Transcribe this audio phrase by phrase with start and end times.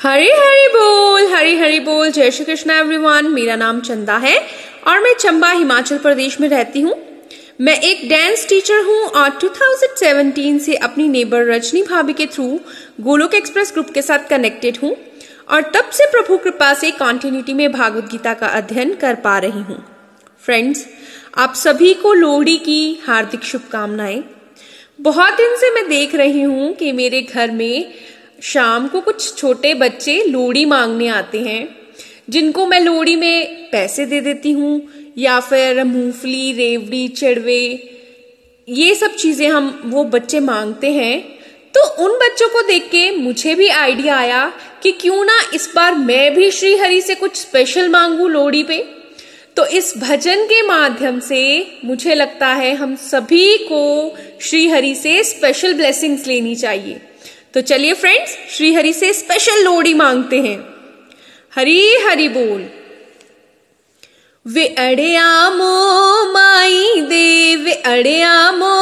[0.00, 4.36] हरी हरी बोल, हरी हरी बोल। जय श्री कृष्ण एवरीवन मेरा नाम चंदा है
[4.88, 6.94] और मैं चंबा, हिमाचल प्रदेश में रहती हूँ।
[7.60, 12.48] मैं एक डांस टीचर हूँ और 2017 से अपनी नेबर रजनी भाभी के थ्रू
[13.00, 14.94] गोलोक एक्सप्रेस ग्रुप के साथ कनेक्टेड हूँ
[15.50, 19.62] और तब से प्रभु कृपा से कॉन्टिन्यूटी में भागवत गीता का अध्ययन कर पा रही
[19.62, 19.84] हूँ।
[20.44, 20.86] फ्रेंड्स
[21.38, 24.22] आप सभी को लोहड़ी की हार्दिक शुभकामनाएँ।
[25.00, 27.94] बहुत दिन से मैं देख रही हूँ कि मेरे घर में
[28.44, 31.68] शाम को कुछ छोटे बच्चे लोहड़ी मांगने आते हैं,
[32.30, 34.80] जिनको मैं लोहड़ी में पैसे दे देती हूँ,
[35.18, 37.90] या फिर मूंगफली, रेवड़ी चिड़वे
[38.68, 41.20] ये सब चीज़ें हम वो बच्चे मांगते हैं।
[41.74, 45.94] तो उन बच्चों को देख के मुझे भी आइडिया आया कि क्यों ना इस बार
[45.94, 48.78] मैं भी श्री हरि से कुछ स्पेशल मांगू लोहड़ी पे।
[49.56, 51.42] तो इस भजन के माध्यम से
[51.84, 57.00] मुझे लगता है हम सभी को श्री हरि से स्पेशल ब्लेसिंग्स लेनी चाहिए।
[57.53, 60.57] तो चलिए फ्रेंड्स श्री हरि से स्पेशल लोहड़ी मांगते हैं
[61.53, 62.61] हरी हरि बोल
[64.45, 65.73] वे अड़िया मो
[66.33, 68.75] माई दे वे अड़िया मो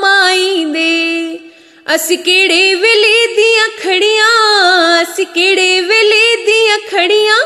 [0.00, 0.94] माई दे
[1.86, 4.30] ਅਸੀਂ ਕਿਹੜੇ ਵੇਲੇ ਦੀਆਂ ਖੜੀਆਂ
[5.02, 7.36] ਅਸੀਂ ਕਿਹੜੇ ਵੇਲੇ ਦੀਆਂ ਖੜੀਆਂ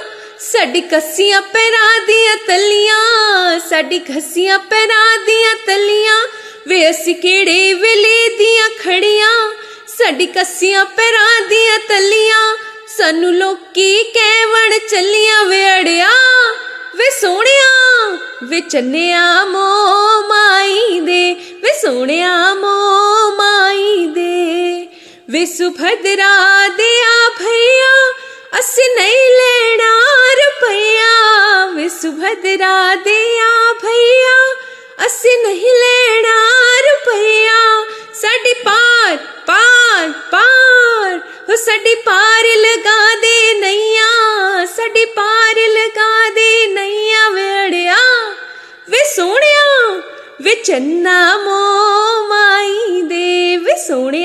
[0.43, 6.17] ਸਾਡੀ ਕੱਸੀਆਂ ਪੈਰਾਂ ਦੀਆਂ ਤਲੀਆਂ ਸਾਡੀ ਘਸੀਆਂ ਪੈਰਾਂ ਦੀਆਂ ਤਲੀਆਂ
[6.69, 9.35] ਵੇ ਅਸੀਂ ਕਿਹੜੇ ਵੇਲੇ ਦੀਆਂ ਖੜੀਆਂ
[9.95, 12.57] ਸਾਡੀ ਕੱਸੀਆਂ ਪੈਰਾਂ ਦੀਆਂ ਤਲੀਆਂ
[12.97, 16.09] ਸਾਨੂੰ ਲੋਕੀ ਕਹਿਵਣ ਚੱਲੀਆਂ ਵੇ ਅੜਿਆ
[16.97, 19.67] ਵੇ ਸੋਹਣਿਆ ਵੇ ਚੰਨਿਆ ਮੋ
[20.29, 24.89] ਮਾਈ ਦੇ ਵੇ ਸੋਹਣਿਆ ਮੋ ਮਾਈ ਦੇ
[25.31, 27.93] ਵੇ ਸੁਭਦਰਾ ਦੇ ਆ ਭਈਆ
[28.59, 29.93] ਅਸੀਂ ਨਹੀਂ ਲੈਣਾ
[30.41, 34.37] ਰੁਪਈਆ ਵੇ ਸੁਭਦਰਾ ਦੇ ਆ ਭਈਆ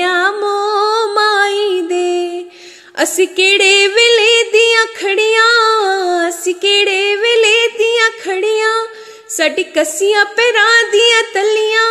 [0.00, 2.44] ਸੋਹਣਿਆ ਮੋ ਮਾਈ ਦੇ
[3.02, 8.72] ਅਸੀਂ ਕਿਹੜੇ ਵੇਲੇ ਦੀਆਂ ਖੜੀਆਂ ਅਸੀਂ ਕਿਹੜੇ ਵੇਲੇ ਦੀਆਂ ਖੜੀਆਂ
[9.28, 11.84] ਸਾਡੀ ਕੱਸੀਆਂ ਪੈਰਾਂ ਦੀਆਂ ਤਲੀਆਂ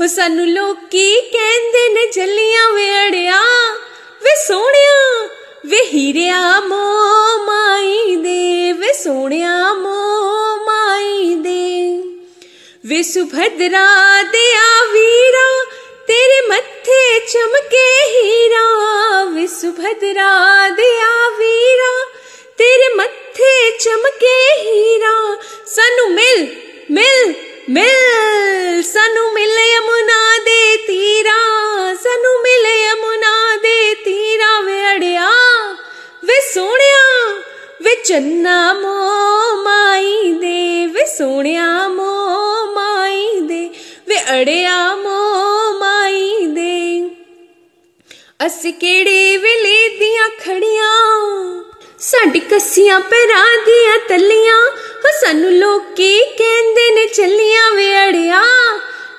[0.00, 3.40] ਹੋ ਸਾਨੂੰ ਲੋਕੀ ਕਹਿੰਦੇ ਨੇ ਜੱਲੀਆਂ ਵੇੜਿਆ
[4.22, 5.28] ਵੇ ਸੋਹਣਿਆ
[5.66, 6.84] ਵੇ ਹੀਰਿਆ ਮੋ
[7.46, 12.02] ਮਾਈ ਦੇ ਵੇ ਸੋਹਣਿਆ ਮੋ ਮਾਈ ਦੇ
[12.84, 13.86] ਵੇ ਸੁਭਦਰਾ
[14.22, 14.71] ਦੇ ਆ ਵੀਰਾ ਤੇਰੇ
[17.33, 18.65] चमके हीरा,
[19.23, 20.33] विसुभद्रा
[20.69, 21.93] दया वीरा,
[22.57, 25.13] तेरे मथे चमके हीरा,
[25.67, 26.41] सनु मिल
[26.91, 27.35] मिल
[27.69, 31.39] मिल, सनु मिल यमुना दे तीरा,
[31.95, 35.29] सनु मिल यमुना दे तीरा, वे अड़िया,
[36.23, 37.03] वे सोनिया
[37.81, 38.95] वे चन्ना मो
[39.63, 42.11] माई दे, वे सोनिया मो
[42.75, 43.63] माई दे,
[44.07, 44.82] वे अड़िया
[48.47, 51.13] ਅਸੀਂ ਕਿਹੜੇ ਵੇਲੇ ਦੀਆਂ ਖੜੀਆਂ?
[51.99, 58.41] ਸਾਡੀ ਕੱਸੀਆਂ ਪੈਰਾਂ ਦੀਆਂ ਤਲੀਆਂ ਹੋ ਸਾਨੂੰ ਲੋਕੀ ਕਹਿੰਦੇ ਨੇ ਚੱਲੀਆਂ ਵੇ ਅੜਿਆ।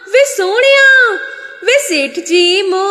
[0.09, 1.17] ਵੇ ਸੋਹਣਿਆ,
[1.65, 2.85] ਵੇ ਸੇਠ ਜੀ ਮੋ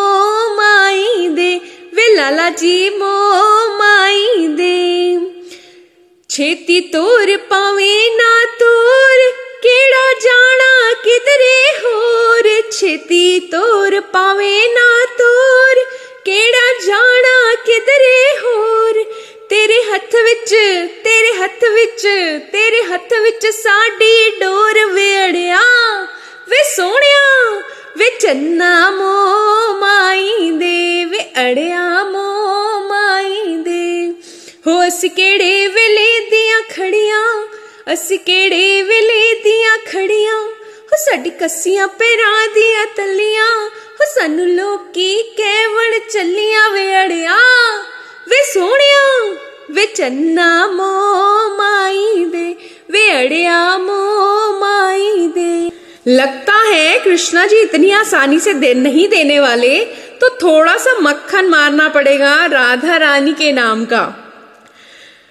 [0.55, 1.59] ਮਾਈ ਦੇ
[1.93, 3.33] ਵੇ ਲਾਲਾ ਜੀ ਮੋ
[3.77, 5.19] ਮਾਈ ਦੇ
[6.29, 9.31] ਛੇਤੀ ਤੋਰ ਪਾਵੇਂ ਨਾ ਤੋਰ,
[9.61, 12.71] ਕਿਹੜਾ ਜਾਣਾ ਕਿਧਰੇ ਹੋਰ?
[12.71, 15.32] ਛੇਤੀ ਤੋਰ ਪਾਵੇਂ ਨਾ ਤੋਰ। ਕਿਹੜਾ ਜਾਣਾ
[17.73, 19.03] ਕਿਧਰੇ ਹੋਰ?
[19.49, 20.49] ਤੇਰੇ ਹੱਥ ਵਿੱਚ,
[21.03, 22.01] ਤੇਰੇ ਹੱਥ ਵਿੱਚ,
[22.51, 25.59] ਤੇਰੇ ਹੱਥ ਵਿੱਚ ਸਾਡੀ ਡੋਰ ਵੇੜਿਆ।
[26.49, 27.61] ਵੇ ਸੋਹਣਿਆ,
[27.97, 34.13] ਵੇ ਚੰਨਾ ਮੋ ਮਾਈ ਦੇ, ਵੇ ਅੜਿਆ ਮੋ ਮਾਈ ਦੇ।
[34.67, 37.47] ਹੋ ਅਸੀਂ ਕਿਹੜੇ ਵੇਲੇ ਦੀਆਂ ਖੜੀਆਂ,
[37.93, 40.43] ਅਸੀਂ ਕਿਹੜੇ ਵੇਲੇ ਦੀਆਂ ਖੜੀਆਂ?
[40.93, 43.69] ਹੋ ਸਾਡੀ ਕੱਸੀਆਂ ਪੈਰਾਂ ਦੀਆਂ ਤਲੀਆਂ ਹੋ
[44.14, 47.36] ਸਾਨੂੰ ਲੋਕੀ ਕਹਿਵਣ ਚੱਲੀਆਂ ਵੇ ਅੜਿਆ
[48.28, 49.36] ਵੇ ਸੋਹਣਿਆ
[49.70, 50.92] ਵੇ ਚੰਨਾ ਮੋ
[51.56, 52.54] ਮਾਈ ਦੇ
[52.90, 54.18] ਵੇ ਅੜਿਆ ਮੋ
[56.08, 59.72] लगता है कृष्णा जी इतनी आसानी से दे नहीं देने वाले
[60.20, 64.00] तो थोड़ा सा मक्खन मारना पड़ेगा राधा रानी के नाम का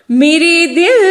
[0.09, 1.01] मेरे दिल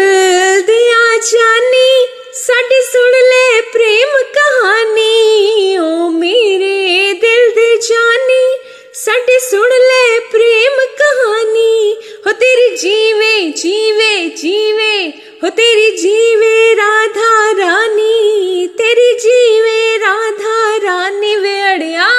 [0.69, 1.01] दिया
[1.31, 1.91] जानी
[2.34, 8.56] साडी सुन ले प्रेम कहानी, ओ मेरे दिल दे जानी।
[8.94, 11.98] साडी सुन ले प्रेम कहानी,
[12.28, 15.14] हो तेरी जीवे जीवे जीवे।
[15.44, 22.10] हो तेरी जीवे राधा रानी, तेरी जीवे राधा रानी वे अड़िया,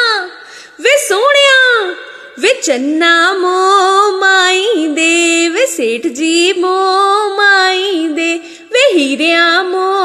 [0.80, 1.90] वे सोनिया,
[2.38, 6.76] वे चन्ना मो माई दे, वे सेठ जी मो
[7.36, 8.40] माई दे,
[8.72, 10.01] वे हीरिया मो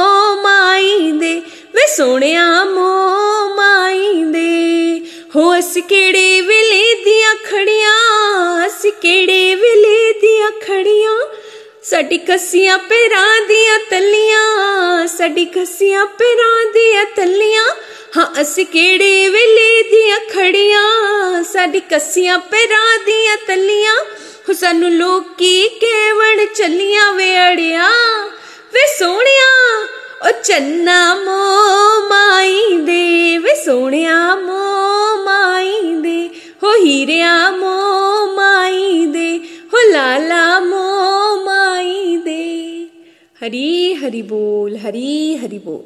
[1.98, 5.02] ਸੋਹਣਿਆ ਮੋ ਮਾਈ ਦੇ।
[5.36, 7.96] ਹੋ ਅਸ ਕਿਹੜੇ ਵੇਲੇ ਦੀਆਂ ਖੜੀਆਂ
[8.68, 11.18] ਅਸ ਕਿਹੜੇ ਵੇਲੇ ਦੀਆਂ ਖੜੀਆਂ
[11.84, 17.64] ਸਾਡੀ ਕੱਸੀਆਂ ਪੈਰਾਂ ਦੀਆਂ ਤੱਲੀਆਂ, ਸਾਡੀ ਕੱਸੀਆਂ ਪੈਰਾਂ ਦੀਆਂ ਤੱਲੀਆਂ।
[18.18, 23.96] ਹਾਂ ਅਸੀਂ ਕਿਹੜੇ ਵੇਲੇ ਦੀਆਂ ਖੜੀਆਂ ਸਾਡੀ ਕੱਸੀਆਂ ਪੈਰਾਂ ਦੀਆਂ ਤੱਲੀਆਂ?
[24.50, 27.90] ਹੋ ਸਾਨੂੰ ਲੋਕੀ ਕਹਿਵਣ ਚੱਲੀਆਂ ਵੇ ਅੜਿਆ।
[28.74, 29.88] ਵੇ ਸੋਹਣਿਆ
[30.23, 31.39] ਉਹ ਚੰਨਾ ਮੋ
[32.09, 36.29] ਮਾਈ ਦੇ ਵੇ ਸੋਹਣਿਆ ਮੋ ਮਾਈ ਦੇ
[36.65, 39.41] ਹੋ ਹੀਰਿਆ ਮੋ ਮਾਈ ਦੇ
[39.73, 40.81] हो लाला मो
[41.45, 42.43] माई दे
[43.41, 45.85] हरी हरि बोल हरी हरि बोल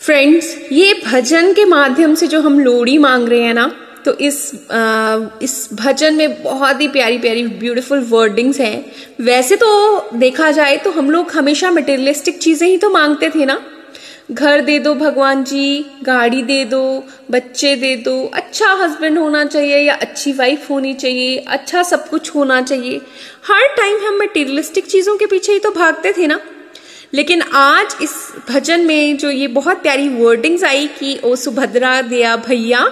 [0.00, 3.66] फ्रेंड्स ये भजन के माध्यम से जो हम लोड़ी मांग रहे हैं ना
[4.05, 4.37] तो इस
[4.71, 8.85] आ, इस भजन में बहुत ही प्यारी प्यारी ब्यूटीफुल वर्डिंग्स हैं।
[9.21, 9.69] वैसे तो
[10.15, 13.59] देखा जाए तो हम लोग हमेशा मटेरियलिस्टिक चीज़ें ही तो मांगते थे ना।
[14.31, 16.81] घर दे दो भगवान जी गाड़ी दे दो
[17.31, 22.33] बच्चे दे दो अच्छा हस्बैंड होना चाहिए या अच्छी वाइफ होनी चाहिए अच्छा सब कुछ
[22.35, 23.01] होना चाहिए।
[23.45, 26.39] हर टाइम हम मटेरियलिस्टिक चीज़ों के पीछे ही तो भागते थे ना।
[27.13, 28.11] लेकिन आज इस
[28.49, 32.85] भजन में जो ये बहुत प्यारी वर्डिंग्स आई कि ओ सुभद्रा दिया भैया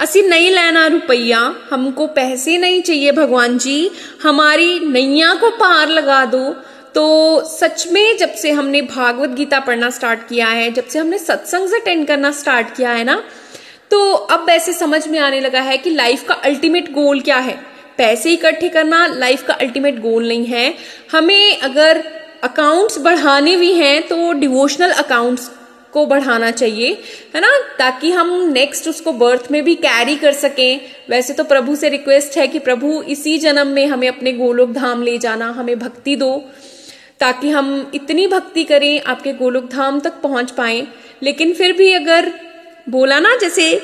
[0.00, 1.38] असी नहीं लेना रुपया,
[1.70, 3.90] हमको पैसे नहीं चाहिए भगवान जी,
[4.22, 6.50] हमारी नैया को पार लगा दो।
[6.94, 7.04] तो
[7.48, 11.74] सच में जब से हमने भागवत गीता पढ़ना स्टार्ट किया है, जब से हमने सत्संग
[11.74, 13.22] अटेंड करना स्टार्ट किया है ना
[13.90, 17.54] तो अब ऐसे समझ में आने लगा है कि लाइफ का अल्टीमेट गोल क्या है।
[17.98, 20.74] पैसे इकट्ठे करना लाइफ का अल्टीमेट गोल नहीं है।
[21.12, 22.02] हमें अगर
[22.44, 25.50] अकाउंट्स बढ़ाने भी हैं तो डिवोशनल अकाउंट्स
[25.92, 26.92] को बढ़ाना चाहिए,
[27.34, 27.50] है ना?
[27.78, 32.38] ताकि हम नेक्स्ट उसको बर्थ में भी कैरी कर सकें। वैसे तो प्रभु से रिक्वेस्ट
[32.38, 36.44] है कि प्रभु, इसी जन्म में हमें अपने गोलोक धाम ले जाना, हमें भक्ति दो।
[37.20, 40.86] ताकि हम इतनी भक्ति करें, आपके गोलोक धाम तक पहुँच पाए।
[41.22, 42.32] लेकिन फिर भी अगर
[42.88, 43.82] बोला ना, जैसे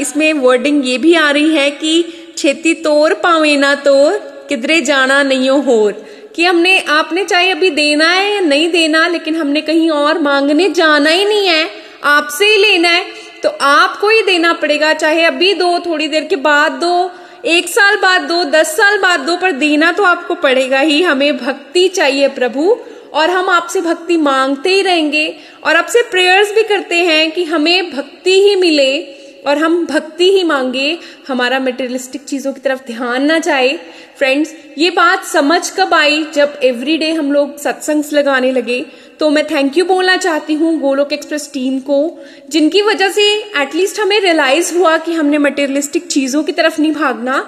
[0.00, 2.04] इसमें वर्डिंग ये भी आ रही है कि,
[2.38, 4.18] छेती तोर पावे ना तोर,
[4.48, 6.04] किधरे जाना नहीं होर।
[6.36, 10.68] कि हमने, आपने चाहे अभी देना है या नहीं देना, लेकिन हमने कहीं और मांगने
[10.68, 11.70] जाना ही नहीं है।
[12.04, 13.04] आपसे ही लेना है।
[13.42, 17.10] तो आपको ही देना पड़ेगा। चाहे अभी दो, थोड़ी देर के बाद दो,
[17.44, 21.38] एक साल बाद दो, दस साल बाद दो, पर देना तो आपको पड़ेगा ही। हमें
[21.38, 22.78] भक्ति चाहिए प्रभु,
[23.14, 27.96] और हम आपसे भक्ति मांगते ही रहेंगे। और आपसे प्रेयर्स भी करते हैं कि हमें
[27.96, 29.15] भक्ति ही मिले।
[29.46, 30.98] और हम भक्ति ही मांगे
[31.28, 33.76] हमारा मटेरियलिस्टिक चीज़ों की तरफ़ ध्यान ना जाए।
[34.18, 38.84] फ्रेंड्स ये बात समझ कब आई जब एवरी डे हम लोग सत्संग्स लगाने लगे?
[39.20, 42.18] तो मैं थैंक यू बोलना चाहती हूँ गोलोक एक्सप्रेस टीम को,
[42.50, 43.22] जिनकी वजह से
[43.62, 47.38] एटलीस्ट हमें रियलाइज़ हुआ कि हमने मटेरियलिस्टिक चीज़ों की तरफ़ नहीं भागना।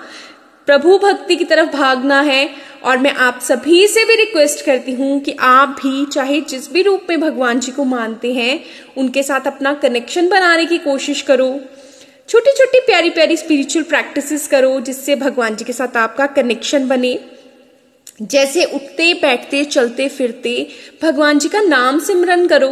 [0.67, 2.49] प्रभु भक्ति की तरफ़ भागना है
[2.85, 6.83] और मैं आप सभी से भी रिक्वेस्ट करती हूँ कि आप भी, चाहे जिस भी
[6.83, 8.61] रूप में भगवान जी को मानते हैं,
[8.97, 11.49] उनके साथ अपना कनेक्शन बनाने की कोशिश करो।
[12.29, 17.19] छोटी छोटी प्यारी प्यारी स्पिरिचुअल प्रैक्टिसेस करो जिससे भगवान जी के साथ आपका कनेक्शन बने।
[18.23, 20.55] जैसे उठते, बैठते, चलते, फिरते,
[21.03, 22.69] भगवान जी का नाम सिमरन करो,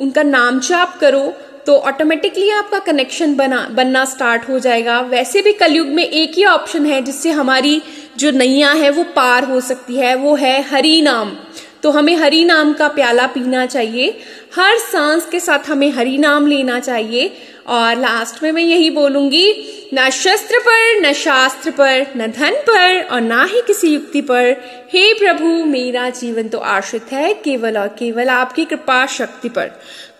[0.00, 1.22] उनका नाम जाप करो
[1.66, 6.44] तो ऑटोमेटिकली आपका कनेक्शन बना, बनना स्टार्ट हो जाएगा। वैसे भी कलयुग में एक ही
[6.44, 7.80] ऑप्शन है जिससे हमारी
[8.18, 11.36] जो नैया है वो पार हो सकती है, वो है हरी नाम।
[11.82, 14.18] तो हमें हरि नाम का प्याला पीना चाहिए।
[14.56, 17.36] हर सांस के साथ हमें हरि नाम लेना चाहिए।
[17.66, 23.02] और लास्ट में मैं यही बोलूँगी, न शस्त्र पर, न शास्त्र पर, न धन पर
[23.02, 24.56] और ना ही किसी युक्ति पर।
[24.92, 29.70] हे प्रभु, मेरा जीवन तो आश्रित है केवल और केवल आपकी कृपा शक्ति पर।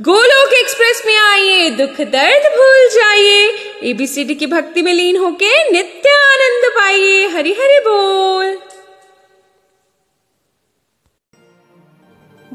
[0.02, 6.08] गोलोक एक्सप्रेस में आइए, दुख दर्द भूल जाइए। एबीसीडी की भक्ति में लीन होके नित्य
[6.08, 8.71] आनंद पाइए। हरि हरि बोल।